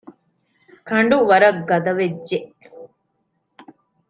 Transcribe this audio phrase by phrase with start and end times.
[0.87, 2.39] ކަނޑުވަރަށް ގަދަ ވެއްޖެ